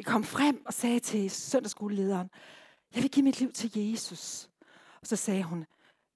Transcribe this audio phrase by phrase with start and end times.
[0.00, 2.30] Vi kom frem og sagde til søndagsskolelederen,
[2.94, 4.50] jeg vil give mit liv til Jesus.
[5.00, 5.64] Og så sagde hun,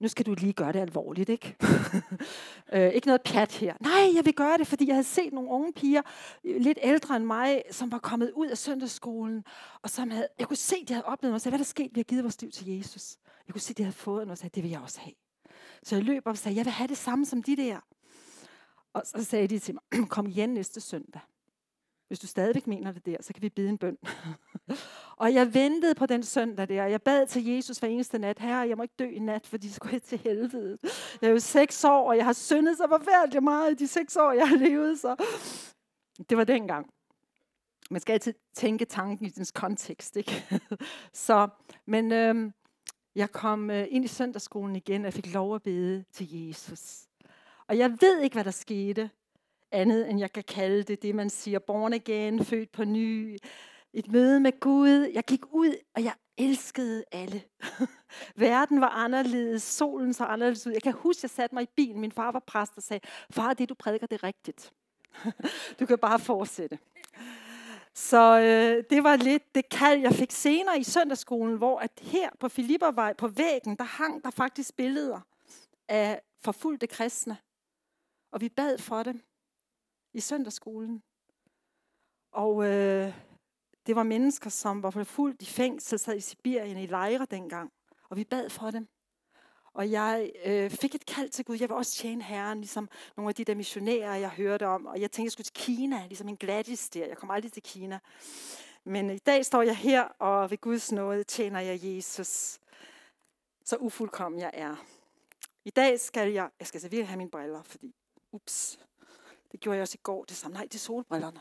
[0.01, 1.57] nu skal du lige gøre det alvorligt, ikke?
[2.75, 3.75] øh, ikke noget pjat her.
[3.81, 6.03] Nej, jeg vil gøre det, fordi jeg havde set nogle unge piger,
[6.45, 9.45] øh, lidt ældre end mig, som var kommet ud af søndagsskolen,
[9.83, 11.95] og som havde, jeg kunne se, de havde oplevet noget, og sagde, hvad der skete,
[11.95, 13.17] vi har givet vores liv til Jesus.
[13.47, 15.15] Jeg kunne se, de havde fået noget, og sagde, det vil jeg også have.
[15.83, 17.81] Så jeg løb op og sagde, jeg vil have det samme som de der.
[18.93, 21.21] Og så sagde de til mig, kom igen næste søndag.
[22.15, 23.99] Hvis du stadigvæk mener det der, så kan vi bede en bøn.
[25.23, 26.87] og jeg ventede på den søndag der.
[26.87, 28.39] Jeg bad til Jesus hver eneste nat.
[28.39, 30.79] Herre, jeg må ikke dø i nat, fordi så går jeg til helvede.
[31.23, 34.17] Jeg er jo seks år, og jeg har syndet så forfærdeligt meget i de seks
[34.17, 34.99] år, jeg har levet.
[34.99, 35.17] Så
[36.31, 36.91] det var dengang.
[37.91, 40.17] Man skal altid tænke tanken i dens kontekst.
[40.17, 40.45] Ikke?
[41.27, 41.49] så,
[41.87, 42.53] men øhm,
[43.15, 47.07] jeg kom øh, ind i søndagsskolen igen, og jeg fik lov at bede til Jesus.
[47.69, 49.11] Og jeg ved ikke, hvad der skete,
[49.75, 53.37] andet end jeg kan kalde det, det man siger, born again, født på ny,
[53.93, 55.11] et møde med Gud.
[55.15, 57.43] Jeg gik ud, og jeg elskede alle.
[58.37, 60.73] Verden var anderledes, solen så anderledes ud.
[60.73, 63.55] Jeg kan huske, jeg satte mig i bilen, min far var præst og sagde, far,
[63.55, 64.73] det du prædiker, det er rigtigt.
[65.81, 66.79] du kan bare fortsætte.
[67.95, 72.31] Så øh, det var lidt det kald, jeg fik senere i søndagsskolen, hvor at her
[72.41, 75.21] på Filippervej på væggen, der hang der faktisk billeder
[75.89, 77.37] af forfulgte kristne.
[78.33, 79.23] Og vi bad for dem
[80.15, 81.03] i søndagsskolen.
[82.33, 83.15] Og øh,
[83.87, 87.73] det var mennesker, som var fuldt i fængsel, sad i Sibirien i lejre dengang.
[88.09, 88.89] Og vi bad for dem.
[89.75, 91.57] Og jeg øh, fik et kald til Gud.
[91.61, 94.87] Jeg vil også tjene Herren, ligesom nogle af de der missionærer, jeg hørte om.
[94.87, 97.07] Og jeg tænkte, jeg skulle til Kina, ligesom en Gladys der.
[97.07, 97.99] Jeg kom aldrig til Kina.
[98.85, 102.59] Men i dag står jeg her, og ved Guds nåde tjener jeg Jesus.
[103.65, 104.85] Så ufuldkommen jeg er.
[105.65, 107.95] I dag skal jeg, jeg skal altså selvfølgelig have mine briller, fordi,
[108.33, 108.79] ups,
[109.55, 110.25] det gjorde jeg også i går.
[110.25, 111.41] Det samme, nej, det er solbrillerne.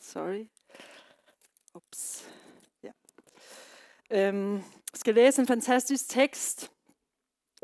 [0.00, 0.48] Sorry.
[1.74, 2.28] Ups.
[2.82, 2.90] Ja.
[4.10, 4.62] Øhm,
[4.94, 6.72] skal læse en fantastisk tekst,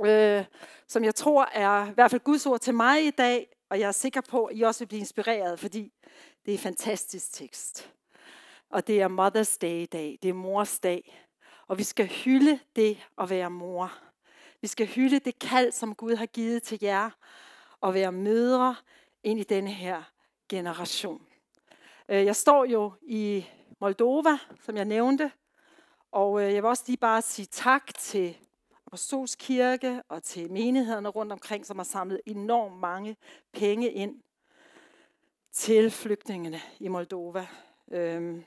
[0.01, 0.45] øh,
[0.89, 3.89] som jeg tror er i hvert fald Guds ord til mig i dag, og jeg
[3.89, 5.93] er sikker på, at I også vil blive inspireret, fordi
[6.45, 7.93] det er en fantastisk tekst.
[8.71, 11.27] Og det er Mother's Day i dag, det er mors dag.
[11.67, 14.10] Og vi skal hylde det at være mor.
[14.61, 17.11] Vi skal hylde det kald, som Gud har givet til jer,
[17.83, 18.77] at være mødre
[19.23, 20.03] ind i denne her
[20.49, 21.27] generation.
[22.09, 23.47] Øh, jeg står jo i
[23.81, 25.33] Moldova, som jeg nævnte,
[26.13, 28.37] og øh, jeg vil også lige bare sige tak til
[28.87, 33.17] Apostolskirke og til menighederne rundt omkring, som har samlet enormt mange
[33.53, 34.23] penge ind
[35.53, 37.47] til flygtningene i Moldova.
[37.93, 38.45] Øhm,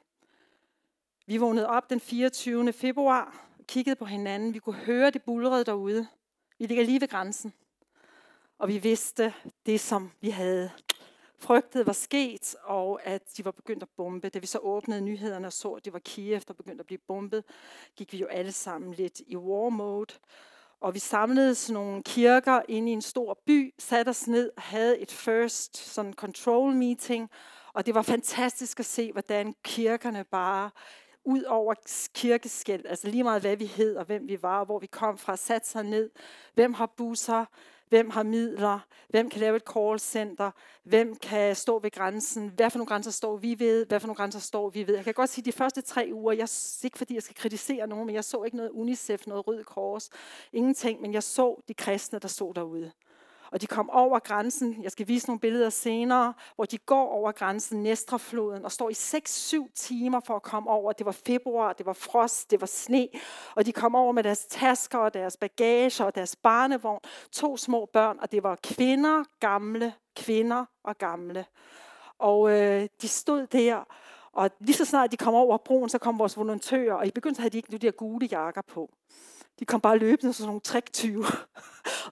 [1.25, 2.73] vi vågnede op den 24.
[2.73, 4.53] februar, kiggede på hinanden.
[4.53, 6.07] Vi kunne høre det bulrede derude.
[6.59, 7.53] Vi ligger lige ved grænsen.
[8.59, 9.33] Og vi vidste
[9.65, 10.71] det, som vi havde
[11.37, 14.29] frygtet var sket, og at de var begyndt at bombe.
[14.29, 16.99] Da vi så åbnede nyhederne og så, at det var Kiev, der begyndte at blive
[17.07, 17.43] bombet,
[17.95, 20.13] gik vi jo alle sammen lidt i war mode.
[20.79, 24.61] Og vi samlede sådan nogle kirker ind i en stor by, satte os ned og
[24.61, 27.29] havde et first sådan control meeting.
[27.73, 30.69] Og det var fantastisk at se, hvordan kirkerne bare
[31.25, 31.73] ud over
[32.13, 35.17] kirkeskæld, altså lige meget hvad vi hed og hvem vi var, og hvor vi kom
[35.17, 36.09] fra, sat sig ned.
[36.53, 37.45] Hvem har busser?
[37.89, 38.79] Hvem har midler?
[39.09, 40.51] Hvem kan lave et callcenter?
[40.83, 42.51] Hvem kan stå ved grænsen?
[42.55, 43.85] Hvad for nogle grænser står vi ved?
[43.85, 44.95] Hvad for nogle grænser står vi ved?
[44.95, 46.47] Jeg kan godt sige, at de første tre uger, jeg,
[46.83, 50.09] ikke fordi jeg skal kritisere nogen, men jeg så ikke noget UNICEF, noget Rød Kors,
[50.53, 52.91] ingenting, men jeg så de kristne, der stod derude.
[53.53, 57.31] Og de kom over grænsen, jeg skal vise nogle billeder senere, hvor de går over
[57.31, 60.91] grænsen, Næstrafloden, og står i 6-7 timer for at komme over.
[60.91, 63.07] Det var februar, det var frost, det var sne,
[63.55, 66.99] og de kom over med deres tasker og deres bagage og deres barnevogn.
[67.31, 71.45] To små børn, og det var kvinder, gamle, kvinder og gamle.
[72.19, 73.83] Og øh, de stod der,
[74.31, 77.41] og lige så snart de kom over broen, så kom vores volontører, og i begyndelsen
[77.41, 78.89] havde de ikke nu de her gule jakker på.
[79.59, 81.25] De kom bare løbende som nogle triktyve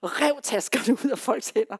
[0.02, 1.76] og rev taskerne ud af folks hænder.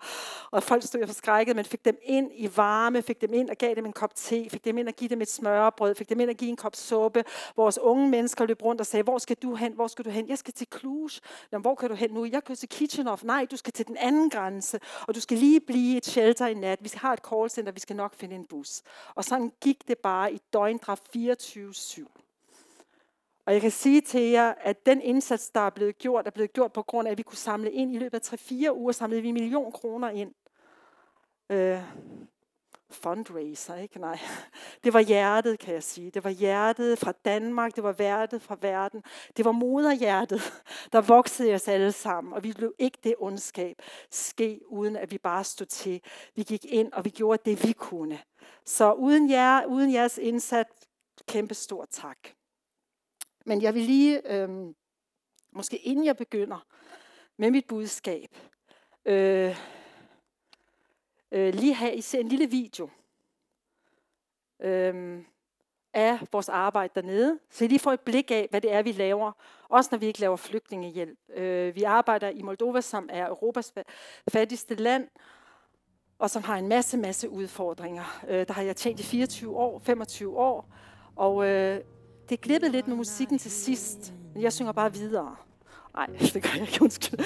[0.51, 3.75] Og folk stod forskrækket, men fik dem ind i varme, fik dem ind og gav
[3.75, 6.31] dem en kop te, fik dem ind og give dem et smørbrød, fik dem ind
[6.31, 7.25] og give en kop suppe.
[7.57, 10.29] Vores unge mennesker løb rundt og sagde, hvor skal du hen, hvor skal du hen?
[10.29, 11.09] Jeg skal til Cluj.
[11.53, 12.25] Jamen, hvor kan du hen nu?
[12.25, 13.25] Jeg kører til Kitchenoff.
[13.25, 16.55] Nej, du skal til den anden grænse, og du skal lige blive et shelter i
[16.55, 16.79] nat.
[16.83, 18.83] Vi har et callcenter, vi skal nok finde en bus.
[19.15, 22.32] Og sådan gik det bare i døgndraf 24-7.
[23.47, 26.53] Og jeg kan sige til jer, at den indsats, der er blevet gjort, er blevet
[26.53, 27.95] gjort på grund af, at vi kunne samle ind.
[27.95, 30.35] I løbet af 3-4 uger samlede vi en million kroner ind.
[31.51, 31.83] Øh,
[32.91, 34.01] fundraiser, ikke?
[34.01, 34.19] Nej.
[34.85, 36.11] Det var hjertet, kan jeg sige.
[36.11, 39.03] Det var hjertet fra Danmark, det var hjertet fra verden.
[39.37, 40.63] Det var moderhjertet,
[40.93, 43.77] der voksede os alle sammen, og vi blev ikke det ondskab
[44.11, 46.01] ske, uden at vi bare stod til.
[46.35, 48.19] Vi gik ind, og vi gjorde det, vi kunne.
[48.67, 50.71] Så uden, jer, uden jeres indsats,
[51.29, 52.19] kæmpe stor tak.
[53.45, 54.75] Men jeg vil lige, øh,
[55.53, 56.67] måske inden jeg begynder
[57.37, 58.37] med mit budskab,
[59.05, 59.57] øh,
[61.33, 62.91] øh, lige have, I ser en lille video
[64.61, 65.25] øh,
[65.95, 68.93] af vores arbejde dernede, så I lige får et blik af, hvad det er, vi
[68.93, 69.33] laver,
[69.69, 71.19] også når vi ikke laver flygtningehjælp.
[71.35, 73.73] Øh, vi arbejder i Moldova, som er Europas
[74.33, 75.09] fattigste land,
[76.19, 78.25] og som har en masse, masse udfordringer.
[78.29, 80.75] Øh, der har jeg tjent i 24 år, 25 år,
[81.17, 81.81] og øh,
[82.33, 85.37] det er glippet lidt med musikken til sidst, men jeg synger bare videre.
[85.95, 87.19] Nej, det gør jeg ikke, undskyld.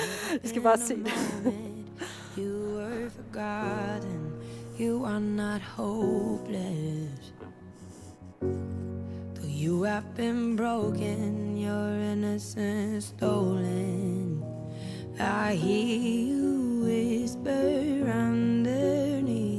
[0.43, 1.13] Jeg skal bare se det.
[2.39, 4.33] You were forgotten,
[4.81, 7.33] you are not hopeless.
[9.35, 14.45] Though you have been broken, your innocence stolen.
[15.21, 15.99] I hear
[16.33, 19.56] you whisper underneath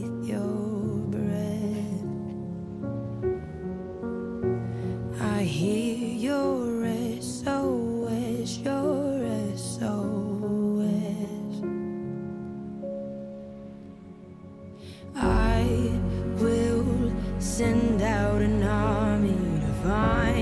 [5.48, 5.98] hear
[6.30, 6.86] your
[7.22, 10.04] SOS, your SOS.
[15.16, 15.64] I
[16.42, 20.37] will send out an army to find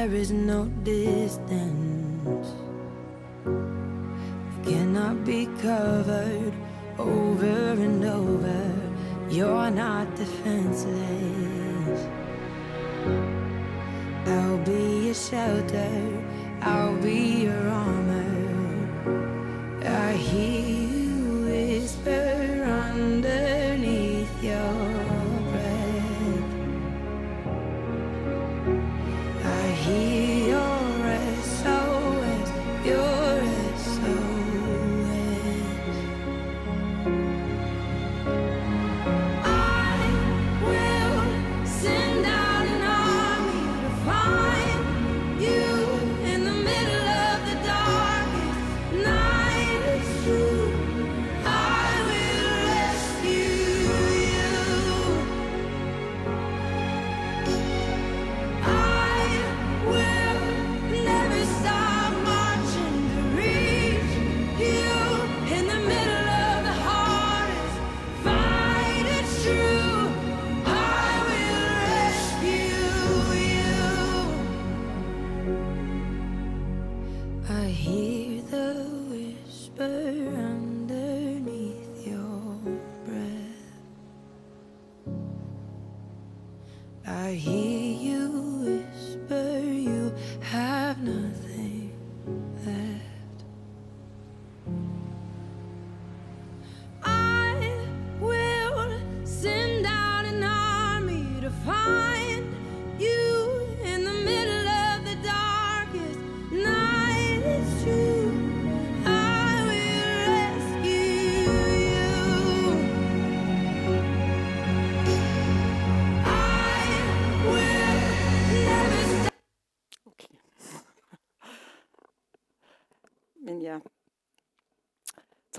[0.00, 2.48] There is no distance
[3.44, 6.54] It cannot be covered
[6.96, 8.62] over and over.
[9.28, 12.00] You're not defenseless.
[14.24, 15.92] I'll be your shelter,
[16.62, 18.32] I'll be your armor.
[19.84, 20.69] I hear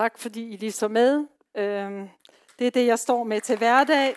[0.02, 1.28] Tak fordi I lige så med.
[1.56, 2.10] Øhm,
[2.60, 4.16] det er det, jeg står med til hverdag.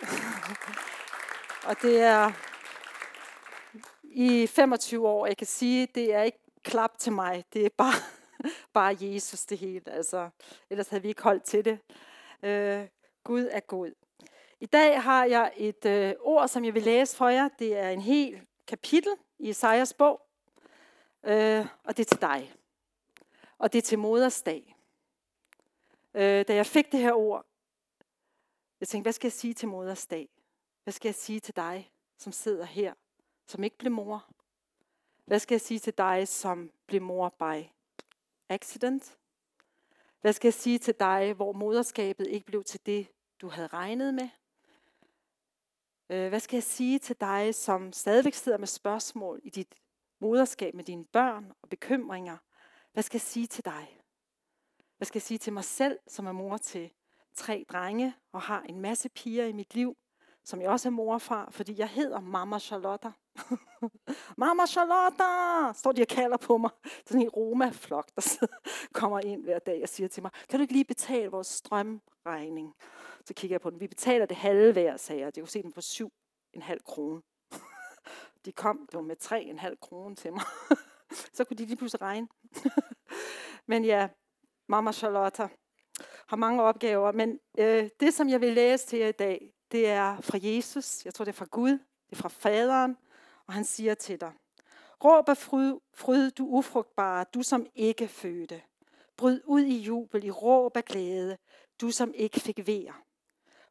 [1.68, 2.32] Og det er
[4.02, 7.44] i 25 år, jeg kan sige, det er ikke klap til mig.
[7.52, 7.94] Det er bare,
[8.74, 9.92] bare Jesus det hele.
[9.92, 10.28] Altså,
[10.70, 11.78] ellers havde vi ikke holdt til det.
[12.42, 12.86] Øh,
[13.24, 13.90] Gud er god.
[14.60, 17.48] I dag har jeg et øh, ord, som jeg vil læse for jer.
[17.58, 20.20] Det er en hel kapitel i Isaias bog.
[21.24, 22.54] Øh, og det er til dig.
[23.58, 24.73] Og det er til moders dag.
[26.14, 27.46] Øh, da jeg fik det her ord,
[28.80, 30.28] jeg tænkte, hvad skal jeg sige til moders dag?
[30.82, 32.94] Hvad skal jeg sige til dig, som sidder her,
[33.46, 34.26] som ikke blev mor?
[35.24, 37.64] Hvad skal jeg sige til dig, som blev mor by
[38.48, 39.18] accident?
[40.20, 43.08] Hvad skal jeg sige til dig, hvor moderskabet ikke blev til det,
[43.40, 44.28] du havde regnet med?
[46.10, 49.74] Øh, Hvad skal jeg sige til dig, som stadigvæk sidder med spørgsmål i dit
[50.18, 52.36] moderskab med dine børn og bekymringer?
[52.92, 54.03] Hvad skal jeg sige til dig?
[54.96, 56.90] Hvad skal jeg sige til mig selv, som er mor til
[57.34, 59.96] tre drenge og har en masse piger i mit liv,
[60.44, 63.12] som jeg også er mor fra, fordi jeg hedder Mama Charlotte.
[64.36, 65.78] Mama Charlotte!
[65.78, 66.70] Står de og kalder på mig.
[67.06, 68.46] Sådan en Roma-flok, der
[68.92, 72.74] kommer ind hver dag og siger til mig, kan du ikke lige betale vores strømregning?
[73.24, 73.80] Så kigger jeg på den.
[73.80, 75.34] Vi betaler det halve hver, sagde jeg.
[75.34, 76.12] Det kunne se dem på syv
[76.52, 77.22] en halv krone.
[78.44, 80.42] De kom det var med tre en halv krone til mig.
[81.34, 82.28] Så kunne de lige pludselig regne.
[83.66, 84.08] Men ja,
[84.68, 85.48] Mama Charlotte
[86.26, 87.12] har mange opgaver.
[87.12, 91.04] Men øh, det, som jeg vil læse til jer i dag, det er fra Jesus.
[91.04, 91.70] Jeg tror, det er fra Gud.
[91.70, 92.96] Det er fra faderen.
[93.46, 94.32] Og han siger til dig,
[95.04, 98.62] Råb af fryd, fryd, du ufrugtbare, du som ikke fødte.
[99.16, 101.36] Bryd ud i jubel, i råb af glæde,
[101.80, 103.02] du som ikke fik vejr.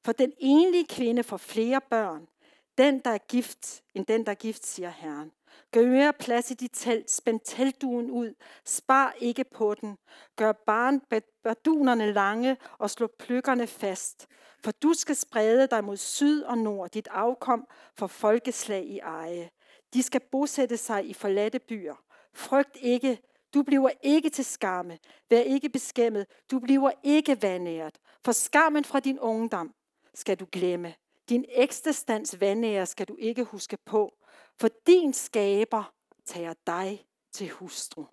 [0.06, 2.28] For den enlige kvinde får flere børn,
[2.78, 5.32] den der er gift, end den der er gift, siger Herren.
[5.72, 8.34] Gør mere plads i dit telt, spænd teltduen ud,
[8.66, 9.98] spar ikke på den.
[10.36, 11.02] Gør barn
[11.44, 14.28] bardunerne lange og slå pløkkerne fast.
[14.64, 17.68] For du skal sprede dig mod syd og nord, dit afkom
[17.98, 19.50] for folkeslag i eje.
[19.94, 21.96] De skal bosætte sig i forladte byer.
[22.34, 23.20] Frygt ikke,
[23.54, 24.98] du bliver ikke til skamme.
[25.30, 27.98] Vær ikke beskæmmet, du bliver ikke vandæret.
[28.26, 29.74] For skammen fra din ungdom
[30.14, 30.94] skal du glemme.
[31.30, 34.14] Din ekstastans vanære skal du ikke huske på.
[34.60, 35.94] For din skaber
[36.26, 38.06] tager dig til hustru.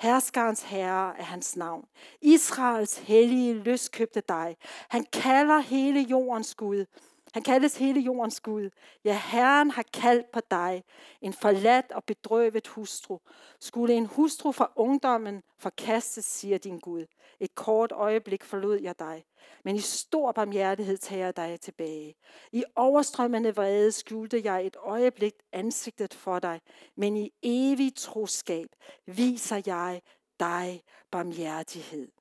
[0.00, 1.84] Herskarens herre er hans navn.
[2.20, 4.56] Israels hellige løskøbte dig.
[4.88, 6.84] Han kalder hele jordens Gud.
[7.32, 8.70] Han kaldes hele jordens Gud.
[9.04, 10.84] Ja, Herren har kaldt på dig,
[11.20, 13.18] en forladt og bedrøvet hustru.
[13.60, 17.06] Skulle en hustru fra ungdommen forkastes, siger din Gud.
[17.40, 19.24] Et kort øjeblik forlod jeg dig,
[19.64, 22.14] men i stor barmhjertighed tager jeg dig tilbage.
[22.52, 26.60] I overstrømmende vrede skjulte jeg et øjeblik ansigtet for dig,
[26.96, 28.68] men i evig troskab
[29.06, 30.02] viser jeg
[30.40, 32.12] dig barmhjertighed.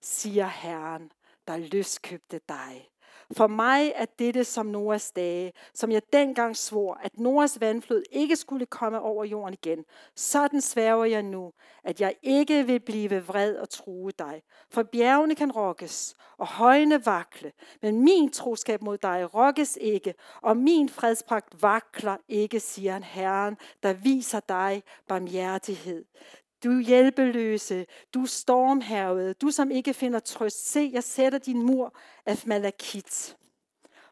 [0.00, 1.10] Siger Herren,
[1.46, 2.91] der løskøbte dig.
[3.36, 8.36] For mig er dette som Noas dage, som jeg dengang svor, at Noas vandflod ikke
[8.36, 9.84] skulle komme over jorden igen.
[10.16, 11.52] Sådan sværger jeg nu,
[11.84, 14.42] at jeg ikke vil blive vred og true dig.
[14.70, 20.56] For bjergene kan rokkes, og højene vakle, men min troskab mod dig rokkes ikke, og
[20.56, 26.04] min fredspragt vakler ikke, siger en Herren, der viser dig barmhjertighed.
[26.64, 30.70] Du hjælpeløse, du stormhærvede, du som ikke finder trøst.
[30.70, 31.94] Se, jeg sætter din mur
[32.26, 33.36] af malakit.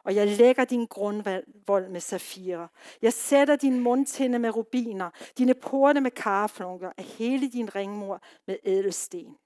[0.04, 2.66] Og jeg lægger din grundvold med safirer.
[3.02, 8.56] Jeg sætter din mundtinde med rubiner, dine porte med karflunker, og hele din ringmur med
[8.64, 9.36] ædelsten.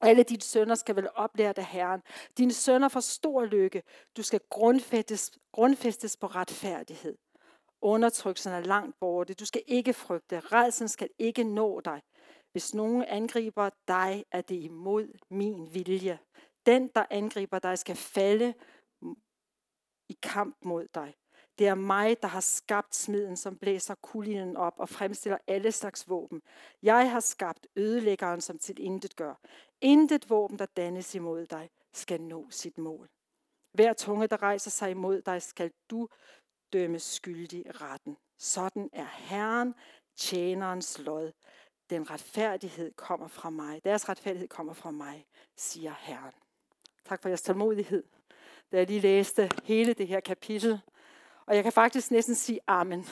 [0.00, 2.02] Alle dine sønner skal vel oplære af Herren.
[2.38, 3.82] Dine sønner får stor lykke.
[4.16, 7.16] Du skal grundfæstes, grundfæstes på retfærdighed.
[7.80, 9.34] Undertrykkelsen er langt borte.
[9.34, 10.40] Du skal ikke frygte.
[10.40, 12.02] Rejsen skal ikke nå dig.
[12.52, 16.18] Hvis nogen angriber dig, er det imod min vilje.
[16.66, 18.54] Den, der angriber dig, skal falde
[20.08, 21.14] i kamp mod dig.
[21.58, 26.08] Det er mig, der har skabt smiden, som blæser kulinen op og fremstiller alle slags
[26.08, 26.42] våben.
[26.82, 29.34] Jeg har skabt ødelæggeren, som til intet gør.
[29.80, 33.08] Intet våben, der dannes imod dig, skal nå sit mål.
[33.72, 36.08] Hver tunge, der rejser sig imod dig, skal du
[36.72, 38.16] dømme skyldig retten.
[38.38, 39.74] Sådan er Herren,
[40.16, 41.32] tjenerens lod.
[41.90, 43.84] Den retfærdighed kommer fra mig.
[43.84, 45.26] Deres retfærdighed kommer fra mig,
[45.56, 46.34] siger Herren.
[47.04, 48.04] Tak for jeres tålmodighed,
[48.72, 50.80] da jeg lige læste hele det her kapitel.
[51.46, 53.04] Og jeg kan faktisk næsten sige amen.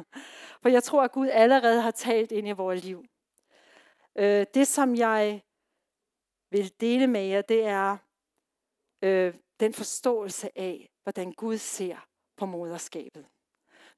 [0.62, 3.04] For jeg tror, at Gud allerede har talt ind i vores liv.
[4.16, 5.42] Øh, det, som jeg
[6.50, 7.96] vil dele med jer, det er
[9.02, 12.06] øh, den forståelse af, hvordan Gud ser
[12.36, 13.26] på moderskabet.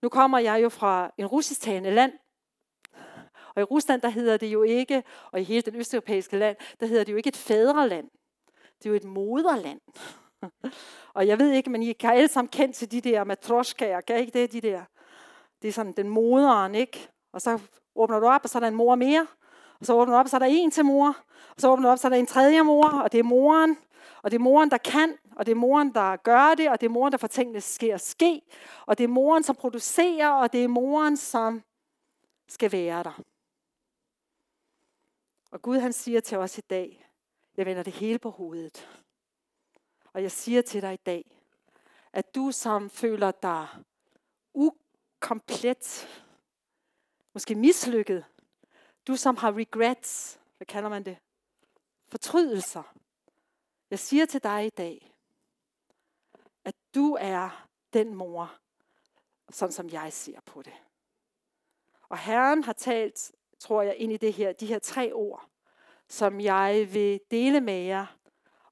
[0.03, 2.13] Nu kommer jeg jo fra en russisktalende land,
[3.59, 6.87] og i Rusland, der hedder det jo ikke, og i hele den østeuropæiske land, der
[6.87, 8.11] hedder det jo ikke et fædreland.
[8.79, 9.81] Det er jo et moderland.
[11.15, 14.17] og jeg ved ikke, men I kan alle sammen kendt til de der matroskager, kan
[14.17, 14.83] ikke det, de der?
[15.63, 17.09] Det er sådan den moderen, ikke?
[17.33, 17.59] Og så
[17.97, 19.27] åbner du op, og så er der en mor mere.
[19.81, 21.17] Og så åbner du op, og så er der en til mor.
[21.49, 23.25] Og så åbner du op, og så er der en tredje mor, og det er
[23.25, 23.77] moren.
[24.23, 26.87] Og det er moren, der kan, og det er moren, der gør det, og det
[26.87, 28.43] er moren, der får tingene sker og ske.
[28.87, 31.63] Og det er moren, som producerer, og det er moren, som
[32.49, 33.21] skal være der.
[35.51, 37.11] Og Gud han siger til os i dag,
[37.57, 39.03] jeg vender det hele på hovedet.
[40.13, 41.39] Og jeg siger til dig i dag,
[42.13, 43.69] at du som føler dig
[44.55, 46.09] ukomplet,
[47.35, 48.25] måske mislykket,
[49.07, 51.19] du som har regrets, hvad kalder man det?
[52.09, 52.95] Fortrydelser.
[53.91, 55.15] Jeg siger til dig i dag,
[56.65, 58.59] at du er den mor,
[59.51, 60.73] sådan som jeg ser på det.
[62.09, 65.49] Og Herren har talt tror jeg, ind i det her, de her tre ord,
[66.09, 68.07] som jeg vil dele med jer.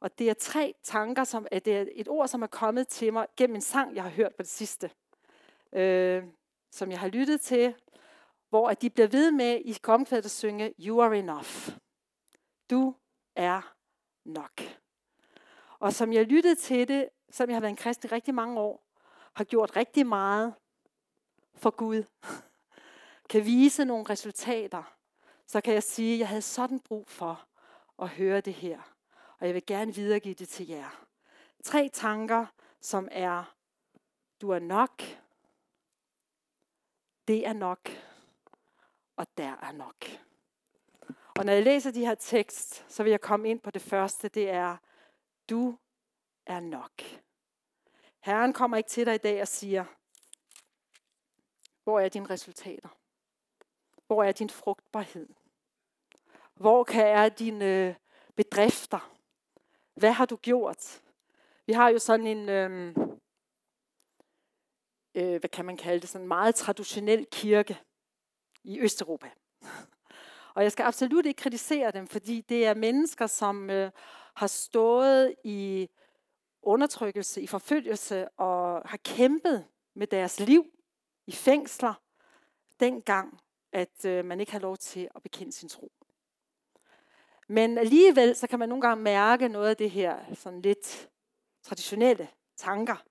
[0.00, 3.12] Og det er tre tanker, som er, det er et ord, som er kommet til
[3.12, 4.90] mig gennem en sang, jeg har hørt på det sidste.
[5.72, 6.24] Øh,
[6.70, 7.74] som jeg har lyttet til,
[8.48, 11.70] hvor at de bliver ved med i komkvædet at synge, You are enough.
[12.70, 12.94] Du
[13.36, 13.74] er
[14.24, 14.62] nok.
[15.78, 18.60] Og som jeg lyttede til det, som jeg har været en kristen i rigtig mange
[18.60, 18.86] år,
[19.34, 20.54] har gjort rigtig meget
[21.54, 22.02] for Gud,
[23.28, 24.96] kan vise nogle resultater,
[25.46, 27.46] så kan jeg sige, at jeg havde sådan brug for
[28.02, 28.80] at høre det her.
[29.38, 31.06] Og jeg vil gerne videregive det til jer.
[31.64, 32.46] Tre tanker,
[32.80, 33.54] som er,
[34.40, 35.02] du er nok,
[37.28, 37.90] det er nok,
[39.16, 40.04] og der er nok.
[41.38, 44.28] Og når jeg læser de her tekst, så vil jeg komme ind på det første,
[44.28, 44.76] det er,
[45.50, 45.78] du
[46.46, 47.02] er nok.
[48.20, 49.84] Herren kommer ikke til dig i dag og siger,
[51.84, 52.88] hvor er dine resultater?
[54.06, 55.28] Hvor er din frugtbarhed?
[56.54, 57.94] Hvor kan er dine øh,
[58.36, 59.16] bedrifter?
[59.94, 61.02] Hvad har du gjort?
[61.66, 62.96] Vi har jo sådan en, øh,
[65.14, 67.78] øh, hvad kan man kalde det, sådan en meget traditionel kirke
[68.64, 69.30] i Østeuropa.
[70.54, 73.90] Og jeg skal absolut ikke kritisere dem, fordi det er mennesker, som øh,
[74.34, 75.88] har stået i
[76.62, 80.66] undertrykkelse, i forfølgelse og har kæmpet med deres liv
[81.26, 81.94] i fængsler,
[82.80, 83.40] dengang,
[83.76, 85.92] at øh, man ikke har lov til at bekende sin tro.
[87.48, 91.08] Men alligevel, så kan man nogle gange mærke noget af det her sådan lidt
[91.62, 93.04] traditionelle tanker.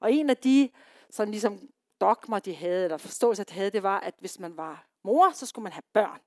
[0.00, 0.70] Og en af de
[1.10, 1.68] sådan ligesom
[2.00, 5.46] dogmer, de havde, eller forståelse, de havde, det var, at hvis man var mor, så
[5.46, 6.20] skulle man have børn.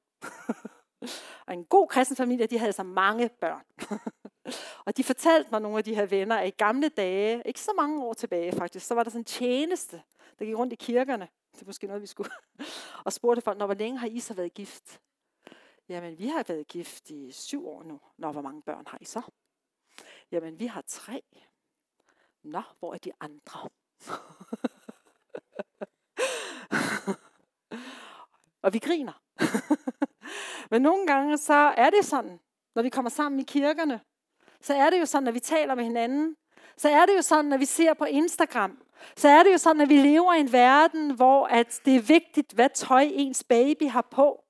[1.47, 3.63] og en god kristen familie, de havde så mange børn.
[4.85, 7.71] og de fortalte mig nogle af de her venner, at i gamle dage, ikke så
[7.77, 10.01] mange år tilbage faktisk, så var der sådan en tjeneste,
[10.39, 11.27] der gik rundt i kirkerne.
[11.53, 12.31] Det er måske noget, vi skulle.
[13.05, 15.01] og spurgte folk, når hvor længe har I så været gift?
[15.89, 17.99] Jamen, vi har været gift i syv år nu.
[18.17, 19.21] Nå, hvor mange børn har I så?
[20.31, 21.21] Jamen, vi har tre.
[22.43, 23.59] Nå, hvor er de andre?
[28.63, 29.21] og vi griner.
[30.71, 32.39] Men nogle gange så er det sådan,
[32.75, 34.01] når vi kommer sammen i kirkerne,
[34.61, 36.35] så er det jo sådan, når vi taler med hinanden,
[36.77, 38.77] så er det jo sådan, når vi ser på Instagram,
[39.17, 42.01] så er det jo sådan, at vi lever i en verden, hvor at det er
[42.01, 44.43] vigtigt, hvad tøj ens baby har på.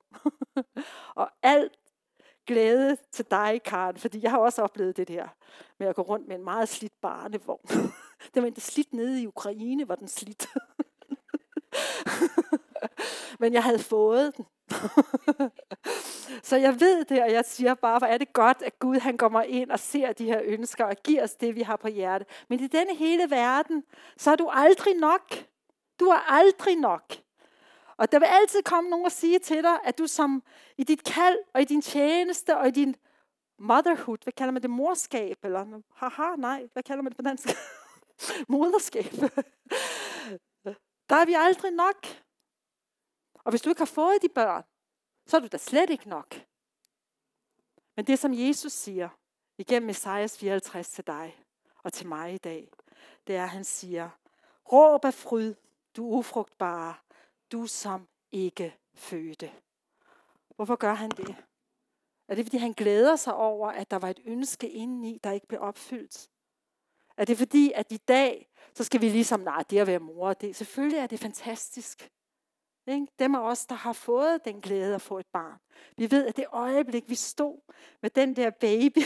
[1.16, 1.72] og alt
[2.48, 5.28] glæde til dig, Karen, fordi jeg har også oplevet det der
[5.80, 7.68] med at gå rundt med en meget slidt barnevogn.
[8.34, 10.48] det var ikke slidt nede i Ukraine, var den slidt.
[13.40, 14.46] Men jeg havde fået den.
[16.50, 19.18] så jeg ved det, og jeg siger bare, hvor er det godt, at Gud han
[19.18, 22.26] kommer ind og ser de her ønsker og giver os det, vi har på hjerte.
[22.50, 23.84] Men i denne hele verden,
[24.18, 25.36] så er du aldrig nok.
[26.00, 27.14] Du er aldrig nok.
[27.98, 30.44] Og der vil altid komme nogen og sige til dig, at du som
[30.78, 32.96] i dit kald og i din tjeneste og i din
[33.60, 37.48] motherhood, hvad kalder man det, morskab, eller haha, nej, hvad kalder man det på dansk?
[38.50, 39.14] Moderskab.
[41.10, 42.23] Der er vi aldrig nok.
[43.44, 44.64] Og hvis du ikke har fået de børn,
[45.26, 46.36] så er du da slet ikke nok.
[47.96, 49.10] Men det, som Jesus siger
[49.58, 51.38] igennem Messias 54 til dig
[51.84, 52.72] og til mig i dag,
[53.28, 54.10] det er, at han siger,
[54.72, 55.54] råb af fryd,
[55.98, 56.96] du ufrugtbare,
[57.52, 59.52] du som ikke fødte.
[60.56, 61.36] Hvorfor gør han det?
[62.28, 65.48] Er det, fordi han glæder sig over, at der var et ønske indeni, der ikke
[65.48, 66.30] blev opfyldt?
[67.18, 70.34] Er det fordi, at i dag, så skal vi ligesom, nej, det at være mor,
[70.34, 72.12] det, selvfølgelig er det fantastisk.
[72.88, 73.08] Ikke?
[73.20, 75.60] Dem af os, der har fået den glæde at få et barn.
[75.98, 77.60] Vi ved, at det øjeblik, vi stod
[78.02, 79.00] med den der baby,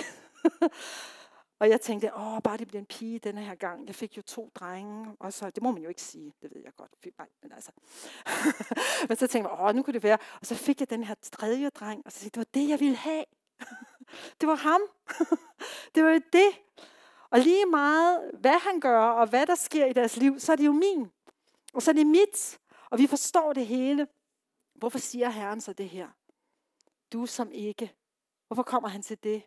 [1.59, 3.87] og jeg tænkte, åh, bare det bliver en pige denne her gang.
[3.87, 6.61] Jeg fik jo to drenge, og så, det må man jo ikke sige, det ved
[6.63, 6.91] jeg godt.
[7.17, 7.71] Nej, men, altså.
[9.07, 10.17] men så tænkte jeg, åh, nu kunne det være.
[10.39, 12.79] Og så fik jeg den her tredje dreng, og så sagde det var det, jeg
[12.79, 13.25] ville have.
[14.41, 14.81] det var ham.
[15.95, 16.49] det var jo det.
[17.29, 20.55] Og lige meget, hvad han gør, og hvad der sker i deres liv, så er
[20.55, 21.11] det jo min.
[21.73, 22.59] Og så er det mit.
[22.89, 24.07] Og vi forstår det hele.
[24.75, 26.09] Hvorfor siger Herren så det her?
[27.13, 27.93] Du som ikke.
[28.47, 29.43] Hvorfor kommer han til det?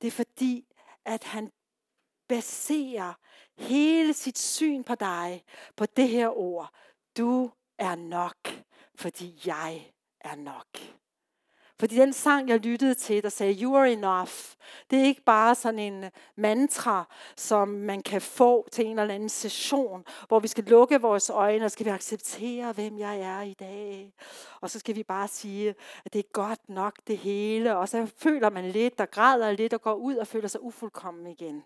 [0.00, 0.66] Det er fordi,
[1.04, 1.52] at han
[2.28, 3.14] baserer
[3.56, 5.44] hele sit syn på dig,
[5.76, 6.74] på det her ord.
[7.16, 8.48] Du er nok,
[8.94, 10.78] fordi jeg er nok.
[11.80, 14.30] Fordi den sang, jeg lyttede til, der sagde, you are enough,
[14.90, 19.14] det er ikke bare sådan en øh, mantra, som man kan få til en eller
[19.14, 23.42] anden session, hvor vi skal lukke vores øjne, og skal vi acceptere, hvem jeg er
[23.42, 24.12] i dag.
[24.60, 28.10] Og så skal vi bare sige, at det er godt nok det hele, og så
[28.16, 31.62] føler man lidt, der græder lidt, og går ud og føler sig ufuldkommen igen.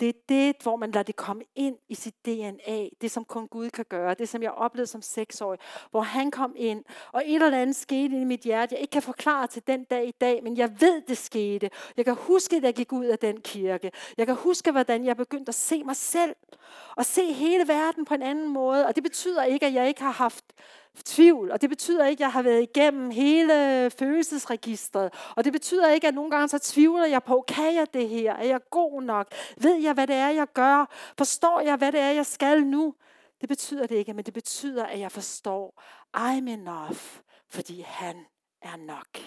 [0.00, 2.88] Det er det, hvor man lader det komme ind i sit DNA.
[3.00, 4.14] Det, som kun Gud kan gøre.
[4.14, 5.58] Det, som jeg oplevede som seksårig.
[5.90, 9.02] Hvor han kom ind, og et eller andet skete i mit hjerte, jeg ikke kan
[9.02, 11.70] forklare til den dag i dag, men jeg ved, det skete.
[11.96, 13.92] Jeg kan huske, at jeg gik ud af den kirke.
[14.16, 16.36] Jeg kan huske, hvordan jeg begyndte at se mig selv.
[16.96, 18.86] Og se hele verden på en anden måde.
[18.86, 20.44] Og det betyder ikke, at jeg ikke har haft
[21.04, 25.90] tvivl, og det betyder ikke, at jeg har været igennem hele følelsesregistret, og det betyder
[25.90, 28.32] ikke, at nogle gange så tvivler jeg på, kan jeg det her?
[28.32, 29.32] Er jeg god nok?
[29.56, 30.90] Ved jeg, hvad det er, jeg gør?
[31.18, 32.94] Forstår jeg, hvad det er, jeg skal nu?
[33.40, 35.82] Det betyder det ikke, men det betyder, at jeg forstår,
[36.16, 37.00] I'm enough,
[37.50, 38.16] fordi han
[38.62, 39.18] er nok.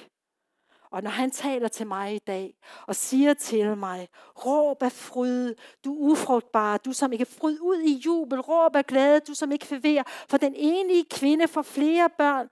[0.91, 2.53] Og når han taler til mig i dag
[2.87, 4.09] og siger til mig,
[4.45, 9.19] råb af fryd, du ufrugtbar, du som ikke fryd ud i jubel, råb af glæde,
[9.19, 12.49] du som ikke forvirrer, for den enige kvinde får flere børn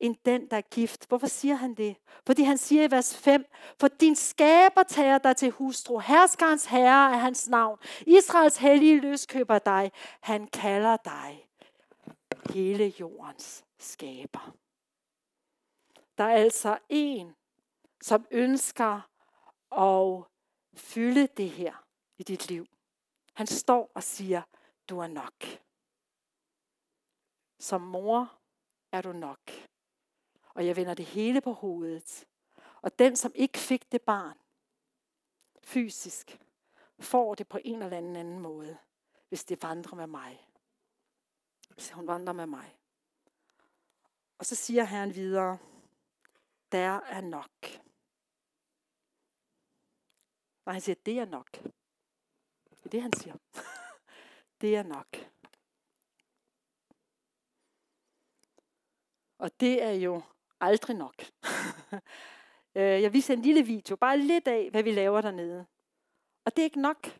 [0.00, 1.08] end den, der er gift.
[1.08, 1.96] Hvorfor siger han det?
[2.26, 3.44] Fordi han siger i vers 5,
[3.80, 9.58] for din skaber tager dig til hustru, herskerens herre er hans navn, Israels hellige løskøber
[9.58, 11.48] dig, han kalder dig
[12.54, 14.54] hele jordens skaber.
[16.18, 17.34] Der er altså en,
[18.02, 19.00] som ønsker
[19.72, 20.24] at
[20.74, 21.84] fylde det her
[22.18, 22.66] i dit liv.
[23.32, 24.42] Han står og siger,
[24.88, 25.44] du er nok.
[27.58, 28.38] Som mor
[28.92, 29.50] er du nok.
[30.54, 32.28] Og jeg vender det hele på hovedet.
[32.82, 34.38] Og den, som ikke fik det barn
[35.64, 36.40] fysisk,
[36.98, 38.78] får det på en eller anden anden måde,
[39.28, 40.48] hvis det vandrer med mig.
[41.70, 42.76] Hvis hun vandrer med mig.
[44.38, 45.58] Og så siger Herren videre,
[46.72, 47.81] der er nok.
[50.64, 51.52] Og han siger, det er nok.
[52.70, 53.34] Det er det, han siger.
[54.60, 55.16] det er nok.
[59.38, 60.22] Og det er jo
[60.60, 61.14] aldrig nok.
[62.74, 65.66] Øh, Jeg viser en lille video, bare lidt af, hvad vi laver dernede.
[66.44, 67.18] Og det er ikke nok.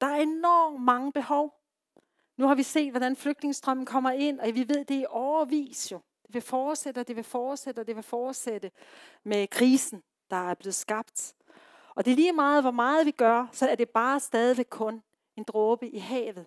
[0.00, 1.54] Der er enormt mange behov.
[2.36, 6.00] Nu har vi set, hvordan flygtningestrømmen kommer ind, og vi ved, det er overvis jo.
[6.26, 8.70] Det vil fortsætte, og det vil fortsætte, og det vil fortsætte
[9.24, 11.34] med krisen, der er blevet skabt.
[12.00, 15.02] Og det er lige meget, hvor meget vi gør, så er det bare stadigvæk kun
[15.36, 16.46] en dråbe i havet.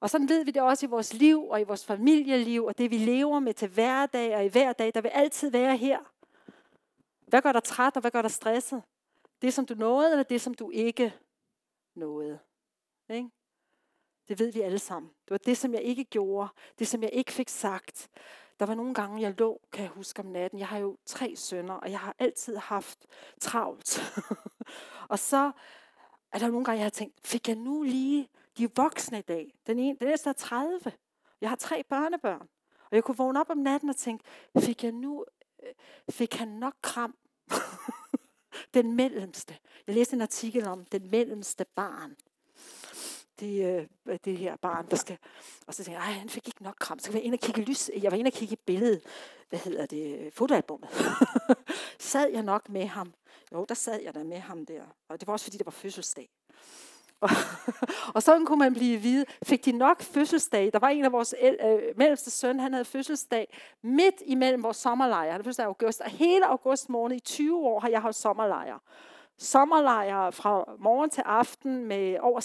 [0.00, 2.90] Og sådan ved vi det også i vores liv og i vores familieliv, og det
[2.90, 5.98] vi lever med til hverdag og i hver dag, der vil altid være her.
[7.26, 8.82] Hvad gør dig træt, og hvad gør dig stresset?
[9.42, 11.14] Det, som du nåede, eller det, som du ikke
[11.94, 12.38] nåede?
[13.08, 13.30] Ikke?
[14.28, 15.10] Det ved vi alle sammen.
[15.24, 16.48] Det var det, som jeg ikke gjorde.
[16.78, 18.08] Det, som jeg ikke fik sagt.
[18.60, 20.58] Der var nogle gange, jeg lå, kan jeg huske om natten.
[20.58, 23.06] Jeg har jo tre sønner, og jeg har altid haft
[23.40, 24.02] travlt.
[25.08, 25.52] og så
[26.32, 29.58] er der nogle gange, jeg har tænkt, fik jeg nu lige de voksne i dag?
[29.66, 30.92] Den, ene, den næste er 30.
[31.40, 32.48] Jeg har tre børnebørn.
[32.90, 34.24] Og jeg kunne vågne op om natten og tænke,
[34.58, 35.24] fik jeg nu,
[35.62, 35.72] øh,
[36.10, 37.16] fik han nok kram?
[38.74, 39.58] den mellemste.
[39.86, 42.16] Jeg læste en artikel om den mellemste barn
[43.40, 45.18] det, øh, det her barn, der skal...
[45.66, 46.98] Og så tænkte jeg, han fik ikke nok kram.
[46.98, 47.90] Så jeg var inde og kigge lys.
[48.02, 49.02] Jeg var inde og kigge i billedet.
[49.48, 50.18] Hvad hedder det?
[50.18, 50.90] Øh, fotoalbummet.
[51.98, 53.12] sad jeg nok med ham?
[53.52, 54.82] Jo, der sad jeg der med ham der.
[55.08, 56.28] Og det var også fordi, det var fødselsdag.
[58.14, 60.70] Og, sådan kunne man blive vide, fik de nok fødselsdag?
[60.72, 65.22] Der var en af vores øh, mellemste søn, han havde fødselsdag midt imellem vores sommerlejr.
[65.22, 68.16] Han havde fødselsdag i august, og hele august måned i 20 år har jeg haft
[68.16, 68.78] sommerlejr
[69.40, 72.40] sommerlejre fra morgen til aften med over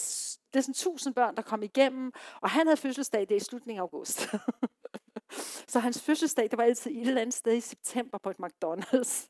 [0.54, 3.40] det er sådan 1000 børn, der kom igennem, og han havde fødselsdag, det er i
[3.40, 4.28] slutningen af august.
[5.72, 9.28] så hans fødselsdag, det var altid et eller andet sted i september på et McDonald's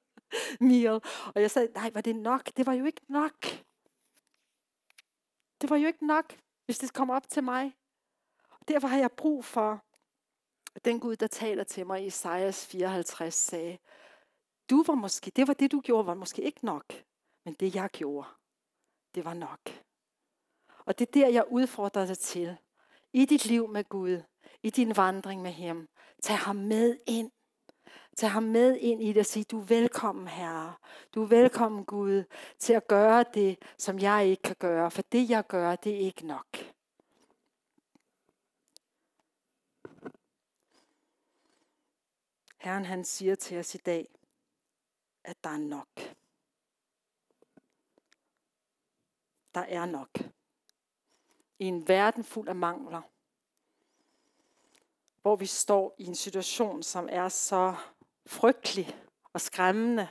[0.70, 1.00] meal.
[1.34, 2.50] Og jeg sagde, nej, var det nok?
[2.56, 3.46] Det var jo ikke nok.
[5.60, 7.72] Det var jo ikke nok, hvis det kom op til mig.
[8.68, 9.84] Derfor har jeg brug for,
[10.74, 13.78] at den Gud, der taler til mig i Isaias 54, sagde,
[14.70, 16.84] du var måske, det var det, du gjorde, var måske ikke nok.
[17.44, 18.28] Men det, jeg gjorde,
[19.14, 19.60] det var nok.
[20.84, 22.56] Og det er der, jeg udfordrer dig til.
[23.12, 24.22] I dit liv med Gud,
[24.62, 25.88] i din vandring med ham.
[26.22, 27.30] Tag ham med ind.
[28.16, 30.74] Tag ham med ind i det og sige, du er velkommen, Herre.
[31.14, 32.24] Du er velkommen, Gud,
[32.58, 34.90] til at gøre det, som jeg ikke kan gøre.
[34.90, 36.58] For det, jeg gør, det er ikke nok.
[42.58, 44.19] Herren han siger til os i dag,
[45.24, 45.88] at der er nok.
[49.54, 50.18] Der er nok.
[51.58, 53.02] I en verden fuld af mangler,
[55.22, 57.74] hvor vi står i en situation, som er så
[58.26, 58.96] frygtelig
[59.32, 60.08] og skræmmende,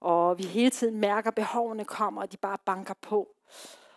[0.00, 3.36] og vi hele tiden mærker, at behovene kommer, og de bare banker på.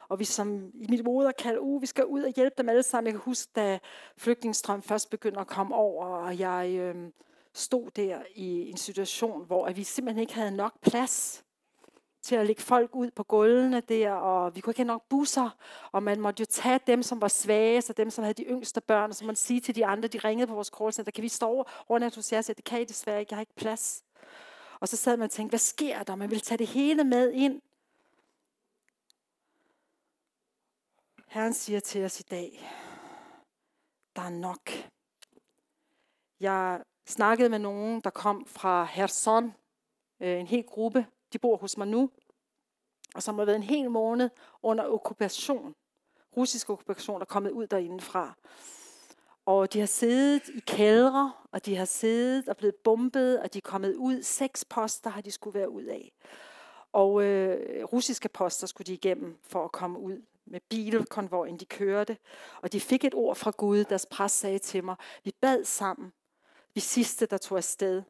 [0.07, 2.83] Og vi som i mit moder kalder, uh, vi skal ud og hjælpe dem alle
[2.83, 3.05] sammen.
[3.05, 3.79] Jeg kan huske, da
[4.17, 7.11] flygtningsstrøm først begyndte at komme over, og jeg øh,
[7.53, 11.43] stod der i en situation, hvor vi simpelthen ikke havde nok plads.
[12.21, 15.49] til at lægge folk ud på gulvene der, og vi kunne ikke have nok busser,
[15.91, 18.81] og man måtte jo tage dem, som var svage, så dem, som havde de yngste
[18.81, 21.29] børn, og så man sige til de andre, de ringede på vores callcenter, kan vi
[21.29, 22.41] stå over rundt hos jer?
[22.41, 24.03] Så det kan I desværre ikke, jeg har ikke plads.
[24.79, 26.15] Og så sad man og tænkte, hvad sker der?
[26.15, 27.61] Man ville tage det hele med ind.
[31.27, 32.69] Herren siger til os i dag,
[34.15, 34.69] der er nok.
[36.39, 39.53] Jeg snakkede med nogen, der kom fra Herson,
[40.19, 41.05] øh, en hel gruppe.
[41.33, 42.09] De bor hos mig nu,
[43.15, 44.29] og som har været en hel måned
[44.63, 45.75] under okkupation.
[46.37, 48.37] Russisk okkupation er kommet ud derindefra.
[49.45, 53.57] Og de har siddet i kældre, og de har siddet og blevet bombet, og de
[53.57, 54.21] er kommet ud.
[54.21, 56.11] Seks poster har de skulle være ud af.
[56.91, 62.17] Og øh, russiske poster skulle de igennem for at komme ud med bilkonvojen, de kørte.
[62.61, 66.13] Og de fik et ord fra Gud, deres præst sagde til mig, vi bad sammen,
[66.73, 68.03] vi sidste, der tog afsted.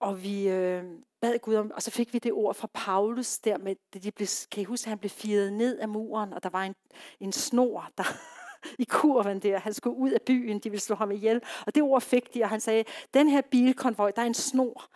[0.00, 0.84] Og vi øh,
[1.20, 4.10] bad Gud om, og så fik vi det ord fra Paulus der med, det de
[4.10, 6.74] blev, kan I huske, at han blev firet ned af muren, og der var en,
[7.20, 8.04] en snor, der
[8.82, 9.58] i kurven der.
[9.58, 11.40] Han skulle ud af byen, de ville slå ham ihjel.
[11.66, 14.90] Og det ord fik de, og han sagde, den her bilkonvoj, der er en snor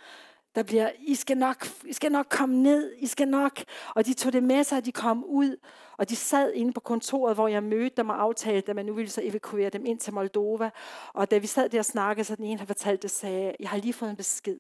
[0.57, 3.61] der bliver, I skal, nok, I skal nok komme ned, I skal nok.
[3.95, 5.57] Og de tog det med sig, og de kom ud,
[5.99, 8.95] og de sad inde på kontoret, hvor jeg mødte dem og aftalte, at man nu
[8.95, 10.71] ville så evakuere dem ind til Moldova.
[11.15, 13.71] Og da vi sad der og snakkede, så den ene har fortalt det, sagde, jeg
[13.71, 14.59] har lige fået en besked.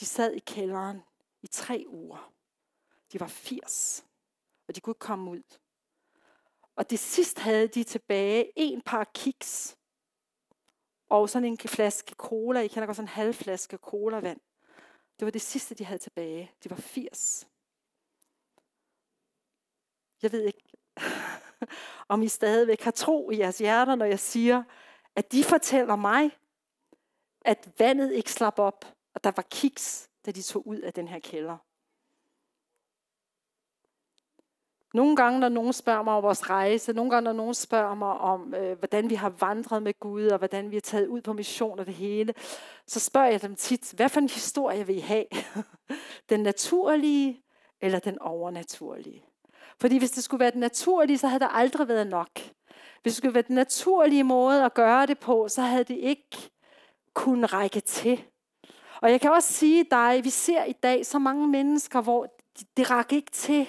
[0.00, 1.02] De sad i kælderen
[1.42, 2.32] i tre uger.
[3.12, 4.04] De var 80,
[4.68, 5.42] og de kunne ikke komme ud.
[6.76, 9.76] Og det sidste havde de tilbage en par kiks,
[11.08, 12.60] og sådan en flaske cola.
[12.60, 14.40] I kender godt sådan en halv flaske cola vand.
[15.18, 16.52] Det var det sidste, de havde tilbage.
[16.64, 17.48] De var 80.
[20.22, 20.62] Jeg ved ikke,
[22.08, 24.64] om I stadigvæk har tro i jeres hjerter, når jeg siger,
[25.16, 26.30] at de fortæller mig,
[27.40, 31.08] at vandet ikke slap op, og der var kiks, da de tog ud af den
[31.08, 31.65] her kælder.
[34.96, 38.08] Nogle gange, når nogen spørger mig om vores rejse, nogle gange, når nogen spørger mig
[38.08, 41.32] om, øh, hvordan vi har vandret med Gud, og hvordan vi har taget ud på
[41.32, 42.34] mission og det hele,
[42.86, 45.24] så spørger jeg dem tit, hvad for en historie vil I have?
[46.30, 47.42] den naturlige
[47.80, 49.24] eller den overnaturlige?
[49.80, 52.30] Fordi hvis det skulle være den naturlige, så havde der aldrig været nok.
[53.02, 56.50] Hvis det skulle være den naturlige måde at gøre det på, så havde det ikke
[57.14, 58.24] kunnet række til.
[59.02, 62.26] Og jeg kan også sige dig, vi ser i dag så mange mennesker, hvor
[62.76, 63.68] det rækker ikke til.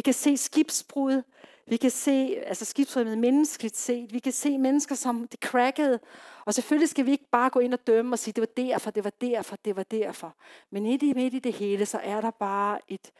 [0.00, 1.22] Vi kan se skibsbrud.
[1.66, 4.12] Vi kan se, altså skibsbrud med menneskeligt set.
[4.12, 6.00] Vi kan se mennesker, som det crackede.
[6.46, 8.90] Og selvfølgelig skal vi ikke bare gå ind og dømme og sige, det var derfor,
[8.90, 10.36] det var derfor, det var derfor.
[10.70, 13.10] Men midt i, midt i det hele, så er der bare et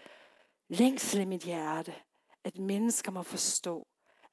[0.68, 1.94] længsel i mit hjerte,
[2.44, 3.86] at mennesker må forstå,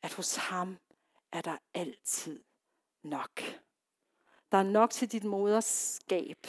[0.03, 0.77] at hos ham
[1.31, 2.43] er der altid
[3.03, 3.41] nok.
[4.51, 6.47] Der er nok til dit moderskab.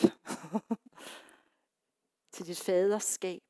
[2.33, 3.43] til dit faderskab.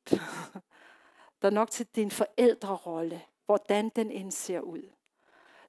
[1.41, 4.81] Der er nok til din forældrerolle, hvordan den end ser ud.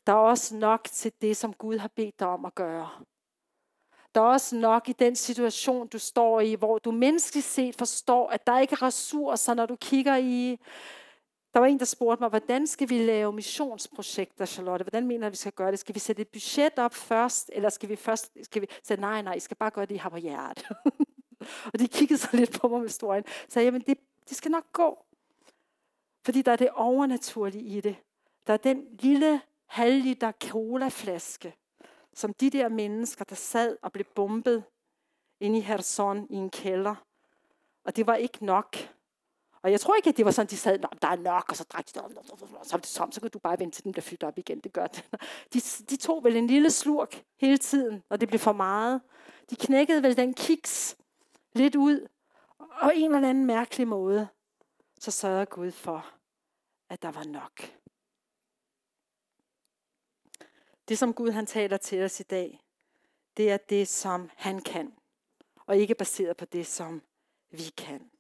[0.07, 2.91] Der er også nok til det, som Gud har bedt dig om at gøre.
[4.15, 8.29] Der er også nok i den situation, du står i, hvor du menneskeligt set forstår,
[8.29, 10.59] at der ikke er ressourcer, når du kigger i...
[11.55, 14.83] Der var en, der spurgte mig, hvordan skal vi lave missionsprojekter, Charlotte?
[14.83, 15.79] Hvordan mener du, vi skal gøre det?
[15.79, 19.23] Skal vi sætte et budget op først, eller skal vi først skal vi sige, nej,
[19.23, 20.67] nej, I skal bare gøre det, I har på hjertet.
[21.73, 23.25] og de kiggede så lidt på mig med store øjne.
[23.49, 25.05] Så jeg, jamen det, det skal nok gå.
[26.25, 27.97] Fordi der er det overnaturlige i det.
[28.47, 31.55] Der er den lille halvliter colaflaske,
[32.15, 34.65] som de der mennesker, der sad og blev bombet
[35.41, 36.95] inde i Herson i en kælder.
[37.85, 38.77] Og det var ikke nok.
[39.63, 41.65] Og jeg tror ikke, at det var sådan, de sad, der er nok, og så
[41.65, 41.93] drak de,
[42.63, 44.61] så det tom, så kan du bare vente til den bliver fyldt op igen.
[44.61, 45.05] Det gør det.
[45.53, 49.01] De, de tog vel en lille slurk hele tiden, og det blev for meget.
[49.51, 50.97] De knækkede vel den kiks
[51.53, 52.07] lidt ud,
[52.59, 54.29] og en eller anden mærkelig måde,
[55.01, 56.13] så sørgede Gud for,
[56.89, 57.61] at der var nok.
[60.89, 62.61] Det, som Gud han taler til os i dag,
[63.37, 64.95] det er det, som han kan,
[65.67, 67.03] og ikke baseret på det, som
[67.51, 68.11] vi kan.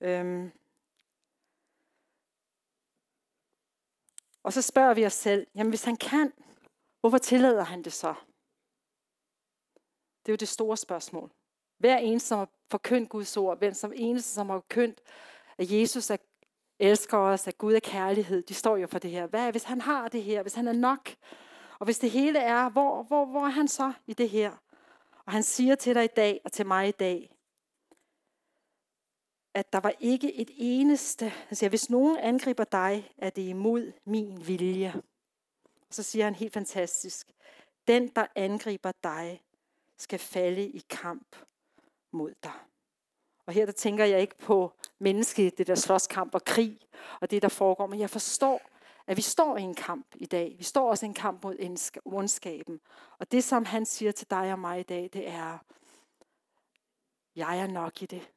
[0.00, 0.52] Øhm.
[4.42, 6.32] Og så spørger vi os selv, jamen hvis han kan,
[7.00, 8.14] hvorfor tillader han det så?
[10.22, 11.32] Det er jo det store spørgsmål.
[11.78, 15.02] Hver eneste, som har forkyndt Guds ord, hver som eneste, som har forkyndt,
[15.58, 16.16] at Jesus er
[16.78, 18.42] elsker os, at Gud er kærlighed.
[18.42, 19.26] De står jo for det her.
[19.26, 20.42] Hvad hvis han har det her?
[20.42, 21.14] Hvis han er nok?
[21.78, 24.50] Og hvis det hele er, hvor, hvor, hvor er han så i det her?
[25.26, 27.32] Og han siger til dig i dag, og til mig i dag,
[29.54, 33.92] at der var ikke et eneste, han siger, hvis nogen angriber dig, er det imod
[34.04, 34.92] min vilje.
[35.88, 37.32] Og så siger han helt fantastisk,
[37.88, 39.42] den der angriber dig,
[39.98, 41.36] skal falde i kamp
[42.10, 42.52] mod dig.
[43.46, 46.78] Og her der tænker jeg ikke på menneske, det der slåskamp og krig
[47.20, 48.60] og det, der foregår, men jeg forstår,
[49.06, 50.54] at vi står i en kamp i dag.
[50.58, 52.80] Vi står også i en kamp mod ondskaben.
[53.18, 55.58] Og det, som han siger til dig og mig i dag, det er,
[57.36, 58.30] jeg er nok i det.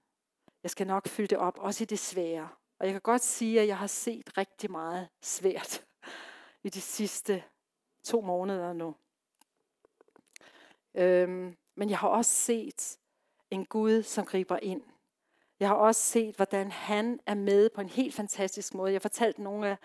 [0.63, 2.50] Jeg skal nok fylde det op, også i det svære.
[2.80, 5.86] Og jeg kan godt sige, at jeg har set rigtig meget svært
[6.63, 7.43] i de sidste
[8.04, 8.95] to måneder nu.
[10.93, 12.98] Øhm, men jeg har også set
[13.52, 14.82] en Gud, som griber ind.
[15.60, 18.93] Jeg har også set, hvordan han er med på en helt fantastisk måde.
[18.93, 19.78] Jeg fortalte nogle af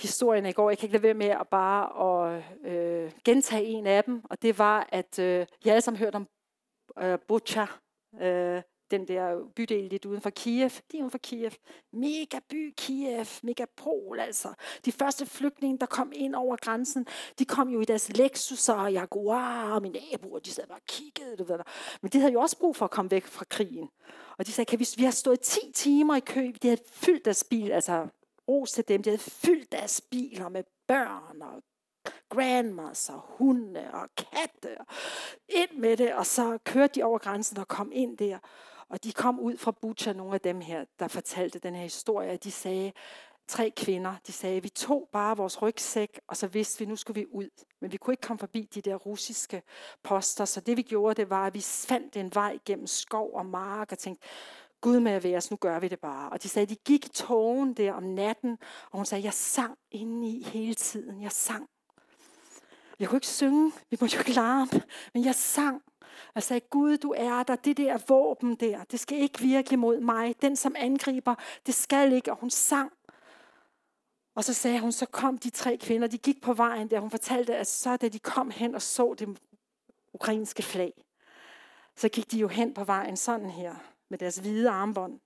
[0.00, 0.70] historierne i går.
[0.70, 4.22] Jeg kan ikke lade være med at bare at, øh, gentage en af dem.
[4.30, 6.28] Og det var, at øh, jeg alle sammen hørt om
[6.98, 7.66] øh, Bucha,
[8.20, 10.70] øh, den der bydel lidt uden for Kiev.
[10.70, 11.50] Det er uden for Kiev.
[11.92, 14.48] Mega by Kiev, megapol altså.
[14.84, 17.06] De første flygtninge, der kom ind over grænsen,
[17.38, 20.86] de kom jo i deres Lexus og Jaguar, og mine naboer, de sad bare og
[20.88, 21.36] kiggede.
[21.36, 21.58] Du ved.
[22.02, 23.88] Men de havde jo også brug for at komme væk fra krigen.
[24.38, 27.24] Og de sagde, kan vi, vi har stået 10 timer i kø, de havde fyldt
[27.24, 28.08] deres bil, altså
[28.48, 31.62] ros til dem, de havde fyldt deres biler med børn og
[32.28, 34.76] grandmas og hunde og katte.
[35.48, 38.38] Ind med det, og så kørte de over grænsen og kom ind der.
[38.88, 42.36] Og de kom ud fra Butcher, nogle af dem her, der fortalte den her historie.
[42.36, 42.92] De sagde,
[43.48, 47.20] tre kvinder, de sagde, vi tog bare vores rygsæk, og så vidste vi, nu skulle
[47.20, 47.48] vi ud.
[47.80, 49.62] Men vi kunne ikke komme forbi de der russiske
[50.02, 53.46] poster, så det vi gjorde, det var, at vi fandt en vej gennem skov og
[53.46, 54.26] mark og tænkte,
[54.80, 56.30] Gud med at være os, nu gør vi det bare.
[56.30, 58.58] Og de sagde, de gik i togen der om natten,
[58.90, 61.22] og hun sagde, jeg sang inde i hele tiden.
[61.22, 61.68] Jeg sang.
[62.98, 64.82] Jeg kunne ikke synge, vi måtte jo ikke larme,
[65.14, 65.82] men jeg sang.
[66.34, 67.56] Jeg sagde, Gud, du er der.
[67.56, 70.42] Det der våben der, det skal ikke virke mod mig.
[70.42, 71.34] Den, som angriber,
[71.66, 72.32] det skal ikke.
[72.32, 72.92] Og hun sang.
[74.36, 77.00] Og så sagde hun, så kom de tre kvinder, de gik på vejen der.
[77.00, 79.38] Hun fortalte, at så da de kom hen og så det
[80.12, 80.92] ukrainske flag,
[81.96, 83.74] så gik de jo hen på vejen sådan her,
[84.08, 85.20] med deres hvide armbånd.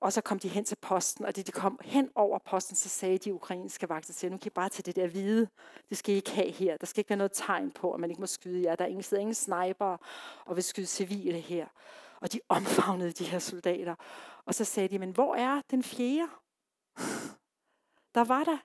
[0.00, 2.88] Og så kom de hen til posten, og da de kom hen over posten, så
[2.88, 5.48] sagde de ukrainske vagter til nu kan I bare tage det der hvide.
[5.88, 6.76] Det skal I ikke have her.
[6.76, 8.76] Der skal ikke være noget tegn på, at man ikke må skyde jer.
[8.76, 9.96] Der er ingen, sidder ingen sniper
[10.44, 11.66] og vil skyde civile her.
[12.20, 13.94] Og de omfavnede de her soldater.
[14.44, 16.28] Og så sagde de, men hvor er den fjerde?
[18.14, 18.58] Der var der,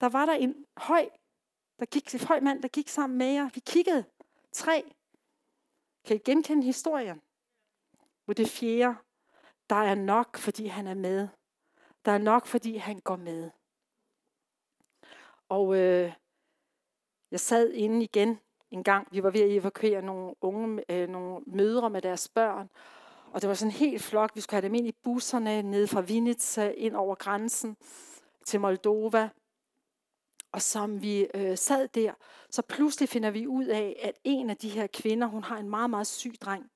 [0.00, 1.08] der var der en høj,
[1.78, 3.48] der gik, en høj mand, der gik sammen med jer.
[3.54, 4.04] Vi kiggede.
[4.52, 4.92] Tre.
[6.04, 7.20] Kan I genkende historien?
[8.24, 8.96] Hvor det fjerde
[9.70, 11.28] der er nok, fordi han er med.
[12.04, 13.50] Der er nok, fordi han går med.
[15.48, 16.12] Og øh,
[17.30, 18.38] jeg sad inde igen
[18.70, 19.08] en gang.
[19.10, 22.70] Vi var ved at evakuere nogle unge, øh, nogle mødre med deres børn.
[23.32, 24.30] Og det var sådan en helt flok.
[24.34, 27.76] Vi skulle have dem ind i busserne ned fra Vinitsa øh, ind over grænsen
[28.46, 29.28] til Moldova.
[30.52, 32.12] Og som vi øh, sad der,
[32.50, 35.70] så pludselig finder vi ud af, at en af de her kvinder, hun har en
[35.70, 36.70] meget, meget syg dreng.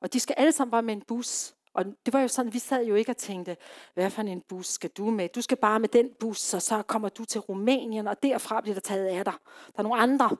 [0.00, 1.55] Og de skal alle sammen bare med en bus.
[1.76, 3.56] Og det var jo sådan, vi sad jo ikke og tænkte,
[3.94, 5.28] hvad for en bus skal du med?
[5.28, 8.74] Du skal bare med den bus, og så kommer du til Rumænien, og derfra bliver
[8.74, 9.34] der taget af dig.
[9.66, 10.36] Der er nogle andre.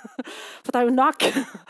[0.64, 1.22] For der er jo nok.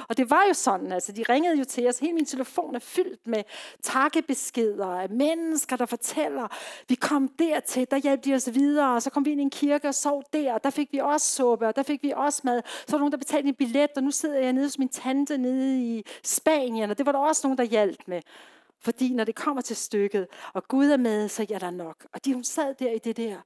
[0.08, 1.98] og det var jo sådan, altså de ringede jo til os.
[1.98, 3.42] Hele min telefon er fyldt med
[3.82, 6.48] takkebeskeder af mennesker, der fortæller,
[6.88, 9.50] vi kom dertil, der hjalp de os videre, og så kom vi ind i en
[9.50, 12.40] kirke og sov der, og der fik vi også suppe, og der fik vi også
[12.44, 12.62] mad.
[12.66, 14.88] Så var der nogen, der betalte en billet, og nu sidder jeg nede hos min
[14.88, 18.22] tante nede i Spanien, og det var der også nogen, der hjalp med.
[18.80, 22.06] Fordi når det kommer til stykket, og Gud er med, så er der nok.
[22.12, 23.40] Og de, hun sad der i det der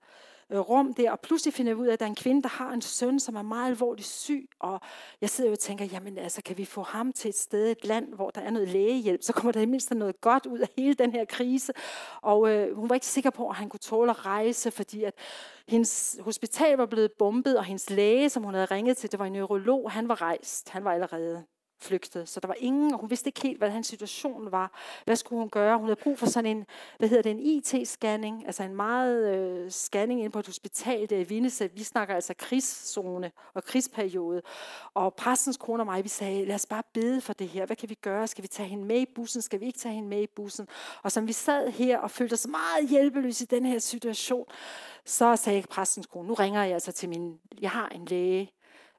[0.53, 2.49] øh, rum der, og pludselig finder vi ud af, at der er en kvinde, der
[2.49, 4.49] har en søn, som er meget alvorligt syg.
[4.59, 4.81] Og
[5.21, 7.85] jeg sidder jo og tænker, jamen altså, kan vi få ham til et sted, et
[7.85, 10.69] land, hvor der er noget lægehjælp, så kommer der i mindst noget godt ud af
[10.77, 11.73] hele den her krise.
[12.23, 15.15] Og øh, hun var ikke sikker på, at han kunne tåle at rejse, fordi at
[15.69, 19.27] hendes hospital var blevet bombet, og hendes læge, som hun havde ringet til, det var
[19.27, 20.69] en neurolog, han var rejst.
[20.69, 21.45] Han var allerede
[21.81, 22.27] flygtede.
[22.27, 24.73] Så der var ingen, og hun vidste ikke helt, hvad hans situation var.
[25.05, 25.79] Hvad skulle hun gøre?
[25.79, 26.67] Hun havde brug for sådan en,
[26.99, 31.19] hvad hedder det, en IT-scanning, altså en meget øh, scanning ind på et hospital der
[31.19, 31.71] i Vindese.
[31.75, 34.43] Vi snakker altså krigszone og krigsperiode.
[34.95, 37.67] Og præstens kone og mig, vi sagde, lad os bare bede for det her.
[37.67, 38.27] Hvad kan vi gøre?
[38.27, 39.43] Skal vi tage hende med i bussen?
[39.43, 40.69] Skal vi ikke tage hende med i bussen?
[41.03, 44.47] Og som vi sad her og følte os meget hjælpeløse i den her situation,
[45.05, 48.53] så sagde præstens kone, nu ringer jeg altså til min, jeg har en læge,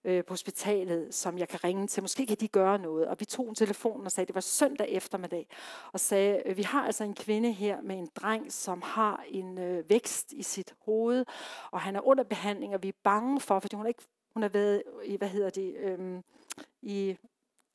[0.03, 2.03] øh, på hospitalet, som jeg kan ringe til.
[2.03, 3.07] Måske kan de gøre noget.
[3.07, 5.47] Og vi tog en telefon og sagde, det var søndag eftermiddag,
[5.93, 9.57] og sagde, øh, vi har altså en kvinde her med en dreng, som har en
[9.57, 11.25] øh, vækst i sit hoved,
[11.71, 14.41] og han er under behandling, og vi er bange for, fordi hun, er ikke, hun
[14.41, 16.21] har været i, hvad hedder det, øh,
[16.81, 17.17] i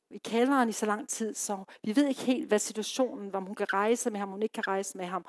[0.09, 3.45] i kælderen i så lang tid, så vi ved ikke helt, hvad situationen var, om
[3.45, 5.25] hun kan rejse med ham, om hun ikke kan rejse med ham.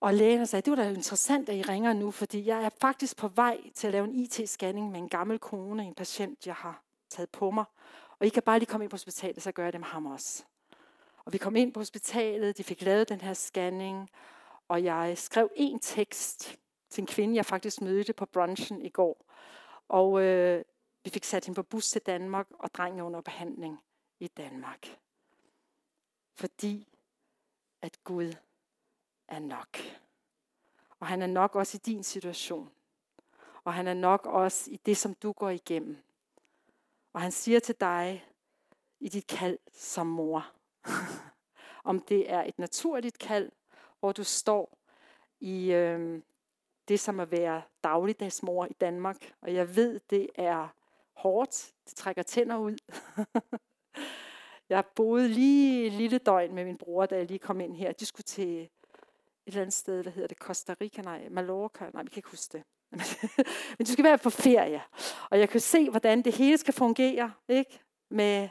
[0.00, 3.16] Og lægen sagde, det var da interessant, at I ringer nu, fordi jeg er faktisk
[3.16, 6.82] på vej til at lave en IT-scanning med en gammel kone, en patient, jeg har
[7.10, 7.64] taget på mig.
[8.18, 10.06] Og I kan bare lige komme ind på hospitalet, så gør jeg det med ham
[10.06, 10.44] også.
[11.24, 14.10] Og vi kom ind på hospitalet, de fik lavet den her scanning,
[14.68, 16.58] og jeg skrev en tekst
[16.90, 19.26] til en kvinde, jeg faktisk mødte på brunchen i går.
[19.88, 20.64] Og øh,
[21.04, 23.78] vi fik sat hende på bus til Danmark, og drengen under behandling
[24.20, 24.98] i Danmark.
[26.34, 26.88] Fordi
[27.82, 28.32] at Gud
[29.30, 29.78] er nok.
[31.00, 32.70] Og han er nok også i din situation.
[33.64, 35.96] Og han er nok også i det, som du går igennem.
[37.12, 38.26] Og han siger til dig
[39.00, 40.52] i dit kald som mor,
[41.90, 43.52] om det er et naturligt kald,
[44.00, 44.78] hvor du står
[45.40, 46.22] i øh,
[46.88, 49.34] det som at være dagligdagsmor i Danmark.
[49.40, 50.68] Og jeg ved, det er
[51.12, 51.72] hårdt.
[51.84, 52.76] Det trækker tænder ud.
[54.68, 57.92] jeg boede lige et lille døgn med min bror, da jeg lige kom ind her.
[57.92, 58.70] De skulle til
[59.52, 62.52] eller andet sted, hvad hedder det, Costa Rica, nej, Mallorca, nej, vi kan ikke huske
[62.52, 62.62] det.
[63.78, 64.82] Men du skal være på ferie.
[65.30, 67.80] Og jeg kan se, hvordan det hele skal fungere, ikke?
[68.10, 68.48] Med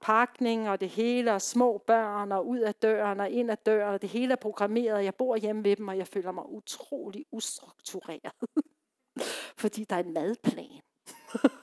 [0.00, 3.94] pakning og det hele, og små børn, og ud af døren, og ind af døren,
[3.94, 5.04] og det hele er programmeret.
[5.04, 8.32] Jeg bor hjemme ved dem, og jeg føler mig utrolig ustruktureret.
[9.62, 10.80] Fordi der er en madplan.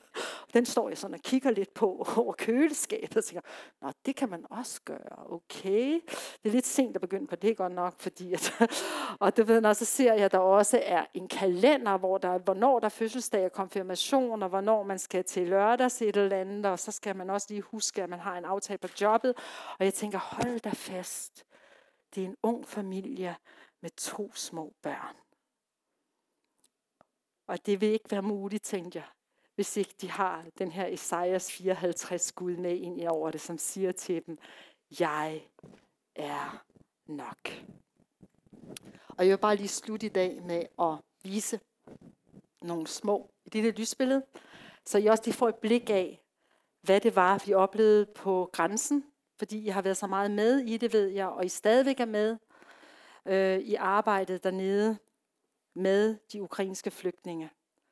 [0.54, 3.42] Den står jeg sådan og kigger lidt på over køleskabet og tænker,
[3.82, 6.02] Nå, det kan man også gøre, okay.
[6.44, 8.54] Det er lidt sent at begynde på det godt nok, fordi at,
[9.20, 12.38] og du ved, når så ser jeg, at der også er en kalender, hvor der,
[12.38, 16.66] hvornår der er fødselsdag og konfirmation, og hvornår man skal til lørdags et eller andet,
[16.66, 19.34] og så skal man også lige huske, at man har en aftale på jobbet.
[19.80, 21.46] Og jeg tænker, hold da fast,
[22.16, 23.36] det er en ung familie
[23.82, 25.16] med to små børn.
[27.48, 29.06] Og det vil ikke være muligt, tænkte jeg,
[29.60, 33.58] hvis ikke de har den her Esajas 54 Gud med ind i over det, som
[33.58, 34.38] siger til dem,
[35.00, 35.42] jeg
[36.16, 36.64] er
[37.08, 37.50] nok.
[39.08, 41.60] Og jeg vil bare lige slutte i dag med at vise
[42.62, 44.26] nogle små i det lysbillede,
[44.86, 46.22] så I også de får et blik af,
[46.82, 49.06] hvad det var, vi oplevede på grænsen,
[49.40, 52.06] fordi I har været så meget med i det, ved jeg, og I stadigvæk er
[52.06, 52.38] med
[53.26, 54.98] øh, i arbejdet dernede
[55.76, 57.50] med de ukrainske flygtninge.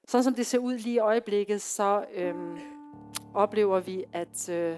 [0.07, 2.59] Sådan som det ser ud lige i øjeblikket, så øhm,
[3.33, 4.77] oplever vi, at øh,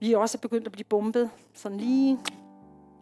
[0.00, 2.18] vi også er begyndt at blive bombet, sådan lige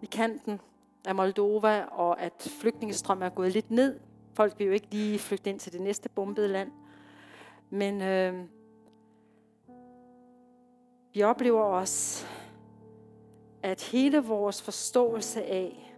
[0.02, 0.60] i kanten
[1.04, 4.00] af Moldova, og at flygtningestrømmen er gået lidt ned.
[4.34, 6.70] Folk vil jo ikke lige flygte ind til det næste bombede land.
[7.70, 8.44] Men øh,
[11.14, 12.26] vi oplever også,
[13.62, 15.94] at hele vores forståelse af,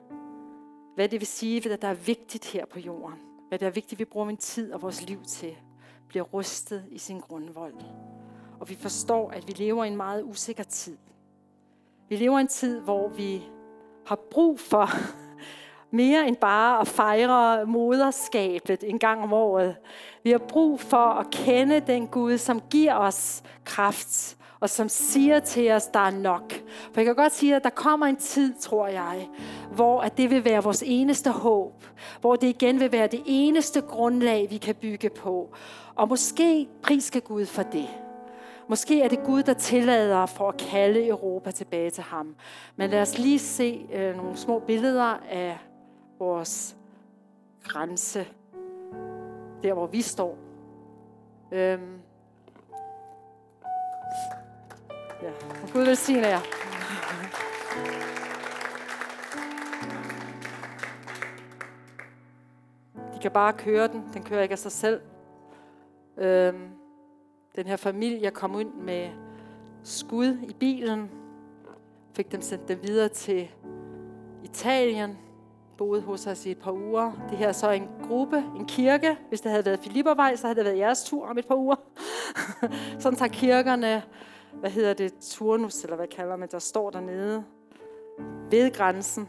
[0.95, 3.98] hvad det vil sige, at der er vigtigt her på jorden, hvad det er vigtigt,
[3.98, 5.57] vi bruger min tid og vores liv til,
[6.09, 7.74] bliver rustet i sin grundvold.
[8.61, 10.98] Og vi forstår, at vi lever i en meget usikker tid.
[12.09, 13.42] Vi lever i en tid, hvor vi
[14.07, 14.88] har brug for
[15.96, 19.76] mere end bare at fejre moderskabet en gang om året.
[20.22, 25.40] Vi har brug for at kende den Gud, som giver os kraft, og som siger
[25.40, 26.52] til os, der er nok.
[26.92, 29.28] For jeg kan godt sige, at der kommer en tid, tror jeg,
[29.72, 31.84] hvor at det vil være vores eneste håb.
[32.20, 35.54] Hvor det igen vil være det eneste grundlag, vi kan bygge på.
[35.94, 37.88] Og måske priske Gud for det.
[38.68, 42.34] Måske er det Gud, der tillader for at kalde Europa tilbage til ham.
[42.76, 45.58] Men lad os lige se øh, nogle små billeder af
[46.18, 46.76] vores
[47.64, 48.26] grænse.
[49.62, 50.38] Der, hvor vi står.
[51.52, 51.99] Øhm.
[55.23, 55.31] Ja.
[55.62, 56.41] Og Gud velsigne jer.
[63.14, 64.05] De kan bare køre den.
[64.14, 65.01] Den kører ikke af sig selv.
[66.18, 66.68] Øhm,
[67.57, 69.09] den her familie kom ind med
[69.85, 71.11] skud i bilen.
[72.12, 73.51] Fik dem sendt dem videre til
[74.45, 75.18] Italien.
[75.79, 77.12] Boede hos os i et par uger.
[77.31, 79.16] Det her er så en gruppe, en kirke.
[79.29, 81.77] Hvis det havde været Filippervej, så havde det været jeres tur om et par uger.
[82.99, 84.03] Sådan tager kirkerne,
[84.53, 87.44] hvad hedder det, turnus, eller hvad kalder man, der står dernede
[88.51, 89.28] ved grænsen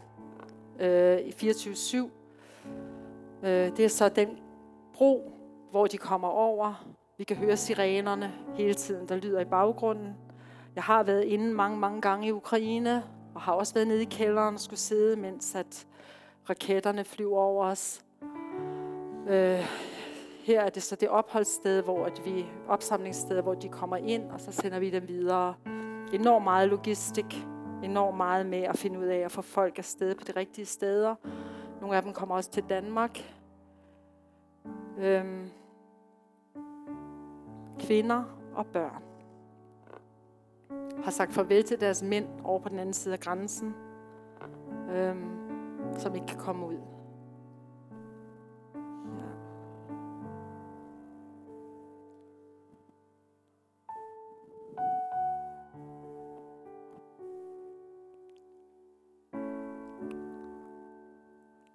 [0.80, 1.96] øh, i 24-7.
[3.42, 4.38] Øh, det er så den
[4.94, 5.32] bro,
[5.70, 6.86] hvor de kommer over.
[7.18, 10.16] Vi kan høre sirenerne hele tiden, der lyder i baggrunden.
[10.74, 13.04] Jeg har været inde mange, mange gange i Ukraine,
[13.34, 15.86] og har også været nede i kælderen og skulle sidde, mens at
[16.50, 18.02] raketterne flyver over os.
[19.28, 19.66] Øh,
[20.42, 24.40] her er det så det opholdssted, hvor at vi, opsamlingssted, hvor de kommer ind, og
[24.40, 25.54] så sender vi dem videre.
[26.12, 27.46] Enormt meget logistik,
[27.82, 31.14] enormt meget med at finde ud af at få folk afsted på de rigtige steder.
[31.80, 33.18] Nogle af dem kommer også til Danmark.
[34.98, 35.50] Øhm,
[37.80, 38.24] kvinder
[38.54, 39.02] og børn
[41.04, 43.74] har sagt farvel til deres mænd over på den anden side af grænsen,
[44.90, 45.30] øhm,
[45.98, 46.91] som ikke kan komme ud.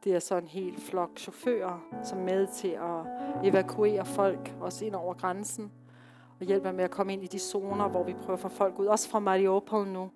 [0.08, 3.06] Det er så en hel flok chauffører, som er med til at
[3.44, 5.72] evakuere folk, også ind over grænsen,
[6.40, 8.80] og hjælper med at komme ind i de zoner, hvor vi prøver at få folk
[8.80, 8.86] ud.
[8.86, 10.10] Også fra Mariupol nu.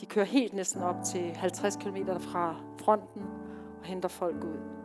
[0.00, 3.22] De kører helt næsten op til 50 km fra fronten
[3.78, 4.81] og henter folk ud.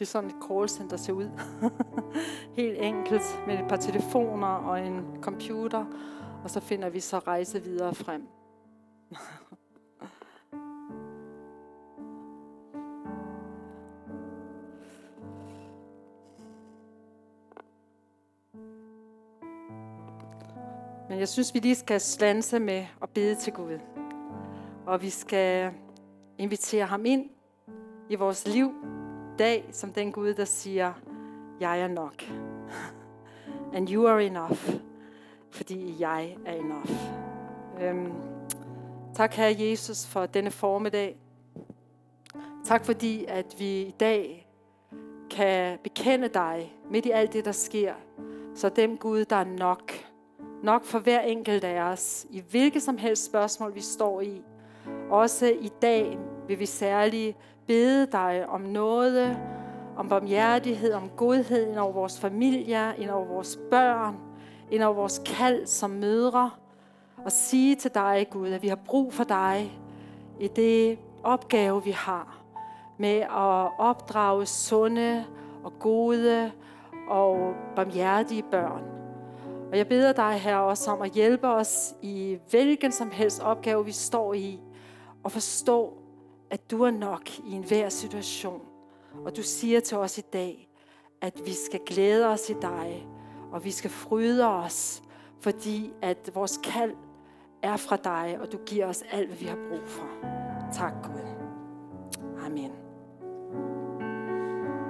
[0.00, 1.30] Det er sådan et callcenter ser ud.
[2.60, 5.84] Helt enkelt med et par telefoner og en computer,
[6.44, 8.28] og så finder vi så rejse videre frem.
[21.08, 23.78] Men jeg synes, vi lige skal slanse med at bede til Gud.
[24.86, 25.72] Og vi skal
[26.38, 27.30] invitere ham ind
[28.08, 28.74] i vores liv,
[29.38, 30.92] dag som den Gud, der siger,
[31.60, 32.14] jeg er nok.
[33.74, 34.74] And you are enough.
[35.50, 36.90] Fordi jeg er enough.
[37.82, 38.12] Øhm,
[39.14, 41.16] tak, Herre Jesus, for denne formiddag.
[42.64, 44.48] Tak fordi, at vi i dag
[45.30, 47.94] kan bekende dig midt i alt det, der sker.
[48.54, 49.92] Så dem Gud, der er nok.
[50.62, 52.26] Nok for hver enkelt af os.
[52.30, 54.42] I hvilket som helst spørgsmål, vi står i.
[55.10, 57.36] Også i dag vil vi særligt
[57.70, 59.38] bede dig om noget,
[59.96, 64.16] om barmhjertighed, om godhed ind over vores familier, ind over vores børn,
[64.70, 66.50] ind over vores kald som mødre,
[67.24, 69.80] og sige til dig, Gud, at vi har brug for dig
[70.40, 72.42] i det opgave, vi har
[72.98, 75.24] med at opdrage sunde
[75.64, 76.52] og gode
[77.08, 78.82] og barmhjertige børn.
[79.72, 83.84] Og jeg beder dig her også om at hjælpe os i hvilken som helst opgave,
[83.84, 84.60] vi står i,
[85.22, 85.99] og forstå,
[86.50, 88.60] at du er nok i enhver situation.
[89.24, 90.68] Og du siger til os i dag,
[91.20, 93.06] at vi skal glæde os i dig,
[93.52, 95.02] og vi skal fryde os,
[95.40, 96.94] fordi at vores kald
[97.62, 100.08] er fra dig, og du giver os alt, hvad vi har brug for.
[100.72, 101.20] Tak Gud.
[102.44, 102.79] Amen.